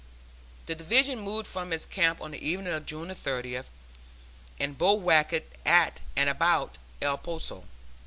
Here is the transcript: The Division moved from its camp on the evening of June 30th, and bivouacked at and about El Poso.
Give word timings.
The 0.65 0.73
Division 0.73 1.19
moved 1.19 1.45
from 1.45 1.71
its 1.71 1.85
camp 1.85 2.21
on 2.21 2.31
the 2.31 2.43
evening 2.43 2.73
of 2.73 2.87
June 2.87 3.09
30th, 3.09 3.65
and 4.59 4.75
bivouacked 4.75 5.43
at 5.63 5.99
and 6.15 6.27
about 6.27 6.79
El 7.03 7.19
Poso. 7.19 7.65